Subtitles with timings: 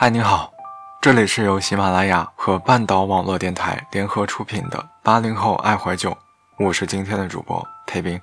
[0.00, 0.52] 嗨，你好，
[1.00, 6.16] 这里是由喜马拉雅和半岛网络电台联合出品的八零后爱怀旧，
[6.56, 8.20] 我是今天的主播裴斌。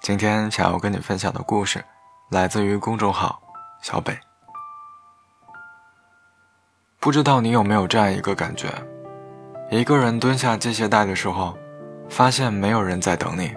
[0.00, 1.84] 今天想要跟你分享的故事，
[2.30, 3.38] 来自于公众号
[3.82, 4.18] 小北。
[6.98, 8.68] 不知道你有没有这样一个感觉：
[9.70, 11.54] 一个人蹲下系鞋带的时候，
[12.08, 13.50] 发现没有人在等你；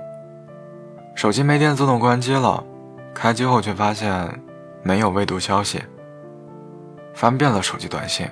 [1.16, 2.61] 手机没电自动关机了，
[3.16, 4.43] 开机后却发现
[4.84, 5.82] 没有未读消息。
[7.14, 8.27] 翻遍了手机短信，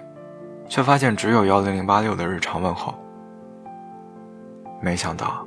[0.67, 2.93] 却发现只有幺零零八六的日常问候。
[4.81, 5.45] 没想到，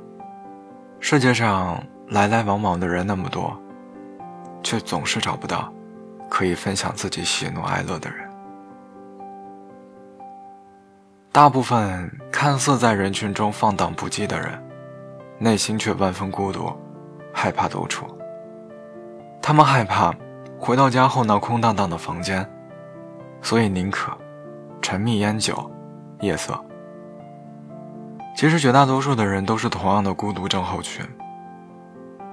[0.99, 3.59] 世界上来来往往的人那么多，
[4.61, 5.73] 却总是找不到
[6.29, 8.29] 可以分享自己喜怒哀乐的人。
[11.31, 14.63] 大部分看似在人群中放荡不羁的人，
[15.39, 16.71] 内心却万分孤独，
[17.33, 18.05] 害怕独处。
[19.41, 20.13] 他们害怕
[20.59, 22.47] 回到家后那空荡荡的房间。
[23.43, 24.11] 所以宁可
[24.81, 25.69] 沉迷烟酒、
[26.21, 26.57] 夜色。
[28.35, 31.05] 其实绝大多数的人都是同样的孤独症候群。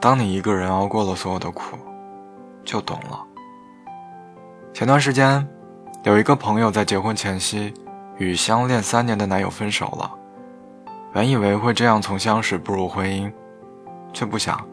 [0.01, 1.77] 当你一个人熬过了所有的苦，
[2.65, 3.21] 就懂了。
[4.73, 5.47] 前段时间，
[6.05, 7.75] 有一个朋友在结婚前夕
[8.17, 10.11] 与相恋三年的男友分手了。
[11.15, 13.31] 原以为会这样从相识步入婚姻，
[14.13, 14.65] 却不想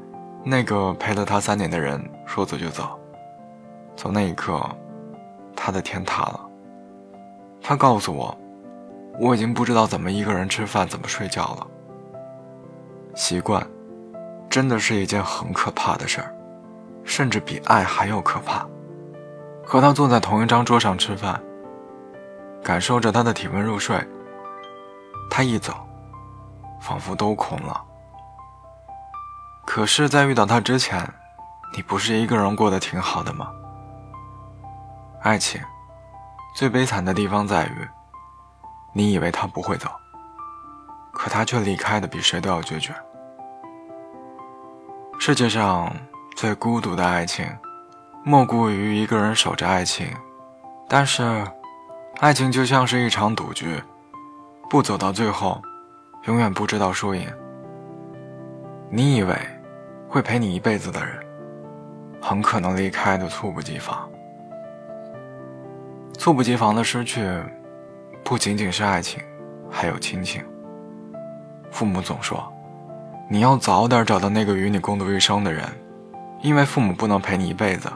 [0.46, 2.98] 那个陪了他三年的人说走就走。
[3.96, 4.64] 从那一刻。
[5.58, 6.40] 他的天塌了。
[7.62, 8.38] 他告诉我，
[9.20, 11.68] 我已经不知道怎么一个人吃饭，怎么睡觉了。
[13.16, 13.66] 习惯，
[14.50, 16.34] 真的是一件很可怕的事儿，
[17.04, 18.66] 甚至比爱还要可怕。
[19.66, 21.42] 和他坐在同一张桌上吃饭，
[22.64, 23.98] 感受着他的体温入睡，
[25.30, 25.74] 他一走，
[26.80, 27.84] 仿佛都空了。
[29.66, 31.06] 可是，在遇到他之前，
[31.76, 33.52] 你不是一个人过得挺好的吗？
[35.28, 35.60] 爱情
[36.56, 37.86] 最悲惨的地方在于，
[38.94, 39.90] 你以为他不会走，
[41.12, 42.96] 可他却离开的比谁都要决绝。
[45.20, 45.94] 世界上
[46.38, 47.46] 最孤独的爱情，
[48.24, 50.08] 莫过于一个人守着爱情。
[50.88, 51.46] 但是，
[52.22, 53.84] 爱情就像是一场赌局，
[54.70, 55.62] 不走到最后，
[56.24, 57.30] 永远不知道输赢。
[58.90, 59.36] 你以为
[60.08, 61.20] 会陪你一辈子的人，
[62.22, 64.10] 很可能离开的猝不及防。
[66.18, 67.30] 猝不及防的失去，
[68.24, 69.22] 不仅仅是爱情，
[69.70, 70.44] 还有亲情。
[71.70, 72.52] 父母总说，
[73.30, 75.64] 你要早点找到那个与你共度一生的人，
[76.42, 77.88] 因为父母不能陪你一辈子。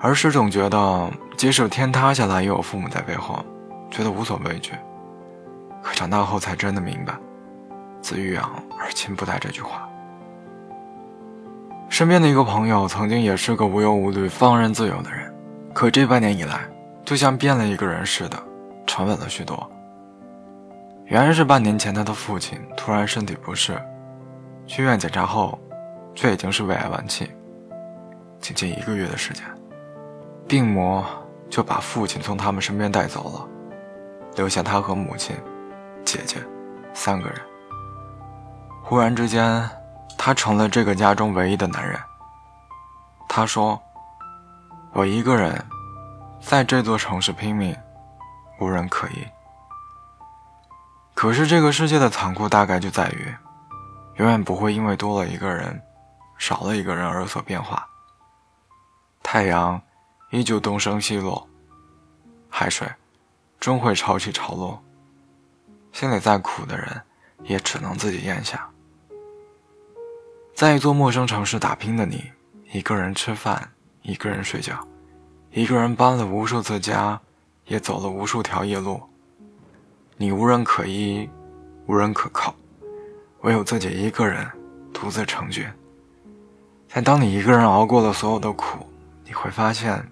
[0.00, 3.42] 儿时总觉得，即使天塌下来，也有父母在背后，
[3.90, 4.72] 觉得无所畏惧。
[5.80, 7.14] 可长大后才真的明白
[8.02, 9.88] ，“子欲养而亲不待”这句话。
[11.88, 15.33] 身边的一个朋友，曾经也是个无忧无虑、放任自由的人。
[15.74, 16.60] 可这半年以来，
[17.04, 18.40] 就像变了一个人似的，
[18.86, 19.68] 沉稳了许多。
[21.06, 23.76] 原来是半年前他的父亲突然身体不适，
[24.68, 25.58] 去医院检查后，
[26.14, 27.28] 却已经是胃癌晚期。
[28.40, 29.44] 仅仅一个月的时间，
[30.46, 31.04] 病魔
[31.50, 33.48] 就把父亲从他们身边带走了，
[34.36, 35.34] 留下他和母亲、
[36.04, 36.36] 姐姐
[36.94, 37.36] 三个人。
[38.84, 39.68] 忽然之间，
[40.16, 41.98] 他成了这个家中唯一的男人。
[43.28, 43.76] 他说。
[44.94, 45.60] 我一个人
[46.40, 47.76] 在这座城市拼命，
[48.60, 49.26] 无人可依。
[51.14, 53.34] 可是这个世界的残酷大概就在于，
[54.18, 55.82] 永远不会因为多了一个人、
[56.38, 57.84] 少了一个人而有所变化。
[59.20, 59.82] 太阳
[60.30, 61.48] 依旧东升西落，
[62.48, 62.88] 海水
[63.58, 64.80] 终会潮起潮落。
[65.90, 67.02] 心里再苦的人，
[67.42, 68.70] 也只能自己咽下。
[70.54, 72.30] 在一座陌生城市打拼的你，
[72.70, 73.73] 一个人吃饭。
[74.04, 74.78] 一个人睡觉，
[75.50, 77.18] 一个人搬了无数次家，
[77.64, 79.00] 也走了无数条夜路。
[80.18, 81.26] 你无人可依，
[81.86, 82.54] 无人可靠，
[83.40, 84.46] 唯有自己一个人
[84.92, 85.66] 独自成军。
[86.92, 88.86] 但当你一个人熬过了所有的苦，
[89.24, 90.06] 你会发现，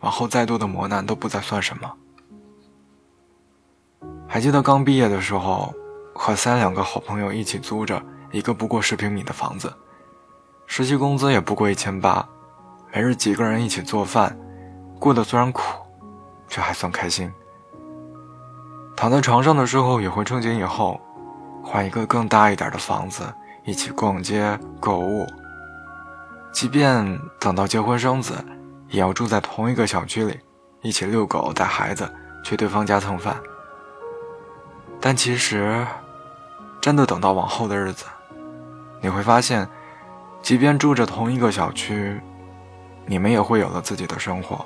[0.00, 1.90] 往后再多的磨难都不再算什么。
[4.28, 5.74] 还记得刚毕业的时候，
[6.14, 9.72] 和三两个好朋友一起租着一个不过十平米的房子，
[10.66, 12.28] 实习工资也不过一千八。
[12.94, 14.38] 每日几个人一起做饭，
[15.00, 15.62] 过得虽然苦，
[16.46, 17.28] 却还算开心。
[18.94, 21.00] 躺在床上的时候，也会憧憬以后
[21.60, 23.24] 换一个更大一点的房子，
[23.64, 25.26] 一起逛街购物。
[26.52, 28.32] 即便等到结婚生子，
[28.88, 30.38] 也要住在同一个小区里，
[30.80, 32.08] 一起遛狗、带孩子，
[32.44, 33.36] 去对方家蹭饭。
[35.00, 35.84] 但其实，
[36.80, 38.04] 真的等到往后的日子，
[39.00, 39.68] 你会发现，
[40.42, 42.20] 即便住着同一个小区，
[43.06, 44.64] 你们也会有了自己的生活，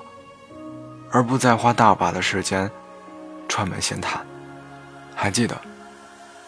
[1.10, 2.70] 而不再花大把的时间
[3.48, 4.24] 串门闲谈。
[5.14, 5.60] 还记得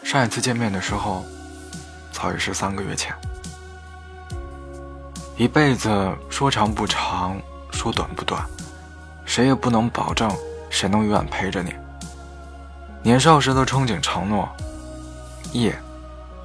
[0.05, 1.25] 上一次见面的时候，
[2.13, 3.15] 早已是三个月前。
[5.37, 5.91] 一辈子
[6.29, 7.41] 说长不长，
[7.73, 8.45] 说短不短，
[9.25, 10.31] 谁也不能保证
[10.69, 11.75] 谁能永远陪着你。
[13.03, 14.49] 年少时的憧憬、承诺，
[15.53, 15.75] 夜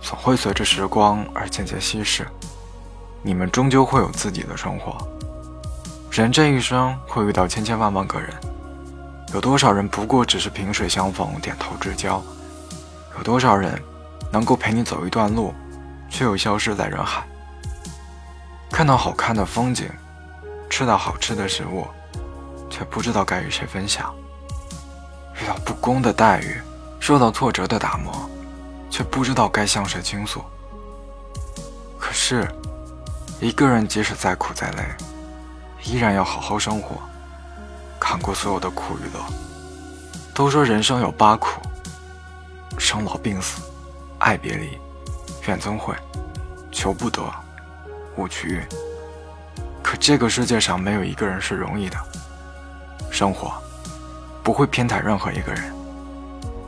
[0.01, 2.25] 总会随着时光而渐渐稀释。
[3.21, 4.95] 你们终究会有自己的生活。
[6.21, 8.29] 人这一生会遇到千千万万个人，
[9.33, 12.23] 有多少人不过只是萍水相逢、点头之交？
[13.17, 13.81] 有多少人
[14.31, 15.53] 能够陪你走一段路，
[16.09, 17.21] 却又消失在人海？
[18.71, 19.89] 看到好看的风景，
[20.69, 21.85] 吃到好吃的食物，
[22.69, 24.05] 却不知道该与谁分享；
[25.41, 26.61] 遇到不公的待遇，
[26.97, 28.13] 受到挫折的打磨，
[28.89, 30.41] 却不知道该向谁倾诉。
[31.99, 32.47] 可是，
[33.41, 34.83] 一个人即使再苦再累，
[35.85, 36.97] 依然要好好生活，
[37.99, 39.23] 扛过所有的苦与乐。
[40.33, 41.61] 都说人生有八苦：
[42.77, 43.61] 生老病死、
[44.19, 44.77] 爱别离、
[45.47, 45.95] 怨憎会、
[46.71, 47.21] 求不得。
[48.17, 48.65] 无取，
[49.83, 51.97] 可这个世界上没有一个人是容易的。
[53.11, 53.53] 生活
[54.41, 55.73] 不会偏袒任何一个人，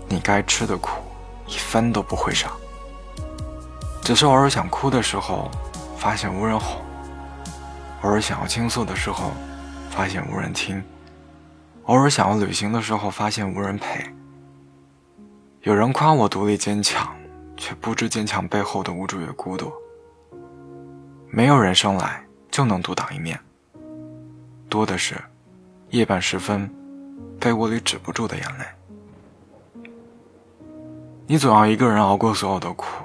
[0.07, 1.01] 你该吃的苦
[1.47, 2.51] 一分都不会少。
[4.01, 5.49] 只是偶尔想哭的时候，
[5.97, 6.81] 发现无人哄；
[8.07, 9.33] 偶尔想要倾诉的时候，
[9.89, 10.81] 发现无人听；
[11.87, 14.01] 偶尔想要旅行的时候，发现无人陪。
[15.63, 17.13] 有人夸我独立坚强，
[17.57, 19.69] 却不知坚强背后的无助与孤独。
[21.29, 23.37] 没有人生来就能独当一面，
[24.69, 25.21] 多的是
[25.89, 26.73] 夜半时分
[27.41, 29.83] 被窝里止不住的眼泪。
[31.27, 33.03] 你总要一个人熬过所有的苦，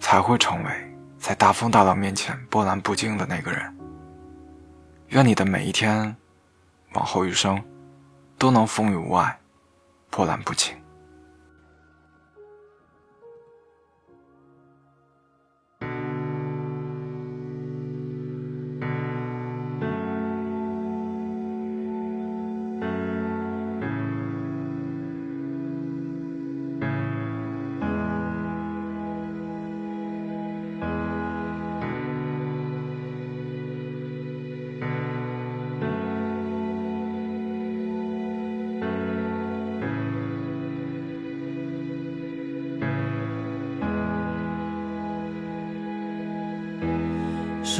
[0.00, 0.70] 才会成为
[1.18, 3.76] 在大风大浪面前波澜不惊的那个人。
[5.10, 6.16] 愿你的每一天，
[6.92, 7.60] 往后余生，
[8.38, 9.36] 都能风雨无碍，
[10.08, 10.72] 波澜不惊。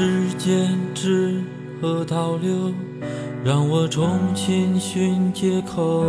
[0.00, 1.43] 时间只
[1.79, 2.73] 河倒流，
[3.44, 6.06] 让我重新寻借口。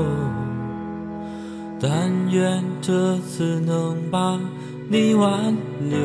[1.77, 4.39] 但愿这次能把
[4.88, 5.53] 你挽
[5.89, 5.97] 留。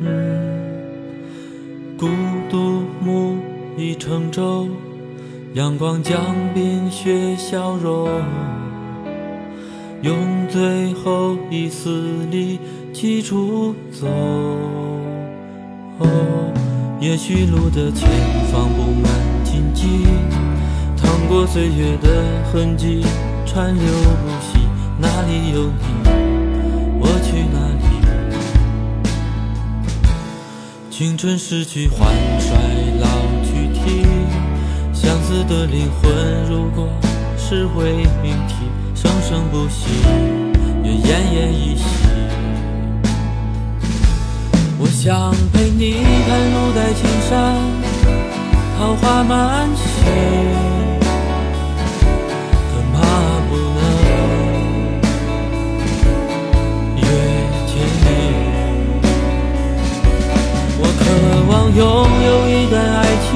[0.00, 0.76] 嗯
[1.96, 2.06] 孤
[2.50, 3.38] 独木
[3.78, 4.68] 已成舟，
[5.54, 6.20] 阳光将
[6.52, 8.10] 冰雪消融，
[10.02, 10.14] 用
[10.50, 12.58] 最后一丝力
[12.92, 14.06] 气出走。
[17.04, 18.08] 也许路的前
[18.50, 19.12] 方布满
[19.44, 20.06] 荆棘，
[20.96, 23.04] 趟过岁月的痕迹，
[23.44, 24.58] 川流不息。
[24.98, 25.74] 哪里有你，
[26.98, 27.84] 我去哪里？
[30.90, 32.08] 青春逝去，换
[32.40, 32.56] 衰
[32.98, 33.06] 老
[33.44, 34.06] 去体，
[34.94, 36.10] 相似的灵魂，
[36.48, 36.88] 如果
[37.36, 38.54] 是为命题，
[38.94, 39.90] 生生不息，
[40.82, 41.84] 也奄奄一息。
[45.04, 45.12] 想
[45.52, 47.60] 陪你看路带青山，
[48.78, 49.84] 桃花满萱，
[52.70, 52.96] 可怕
[53.50, 53.84] 不能
[56.96, 57.00] 遇
[57.66, 58.06] 见你。
[60.80, 61.02] 我渴
[61.52, 61.84] 望拥
[62.24, 63.28] 有一段爱情，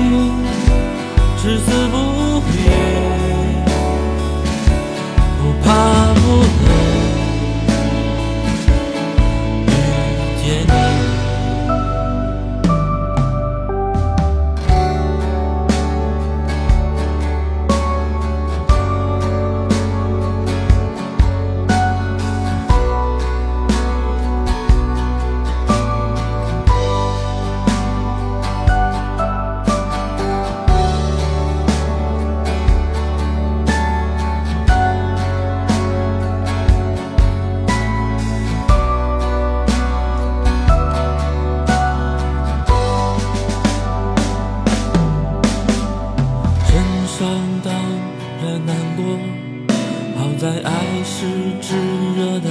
[50.39, 50.73] 在爱
[51.05, 51.27] 是
[51.61, 51.75] 炙
[52.17, 52.49] 热的，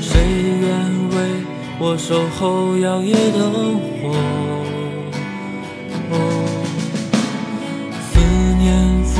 [0.00, 0.18] 谁
[0.58, 0.70] 愿
[1.10, 1.16] 为
[1.78, 3.50] 我守候摇曳的
[4.00, 4.08] 火？
[6.10, 6.16] 哦，
[8.00, 8.18] 思
[8.56, 8.64] 念
[9.04, 9.12] 覆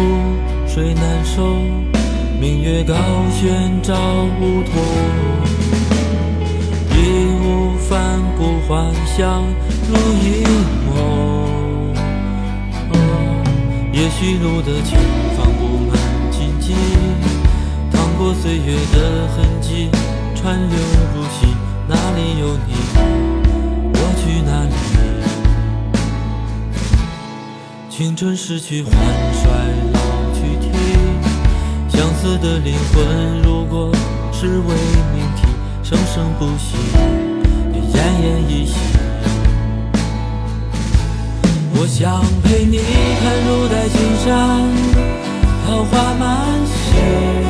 [0.67, 1.59] 水难收，
[2.41, 2.95] 明月高
[3.31, 3.95] 悬照
[4.39, 4.73] 不透，
[6.97, 6.99] 义
[7.43, 9.45] 无反顾幻想
[9.87, 9.95] 如
[10.25, 10.65] 影。
[13.93, 14.99] 也许路的前
[15.37, 16.04] 方布满。
[16.67, 16.75] 荆棘，
[17.93, 19.91] 趟过岁月的痕迹，
[20.35, 20.79] 川流
[21.13, 21.55] 不息。
[21.87, 22.73] 哪里有你，
[23.93, 24.73] 我去哪里？
[27.91, 29.45] 青春逝去，换衰
[29.93, 30.01] 老
[30.33, 30.71] 去体，
[31.91, 33.93] 相似的灵魂，如果
[34.33, 34.75] 是为
[35.15, 35.47] 命题，
[35.83, 36.79] 生生不息，
[37.75, 38.75] 也奄奄一息。
[41.77, 42.79] 我想陪你
[43.21, 44.25] 看入袋青山
[45.65, 47.45] 桃花满心。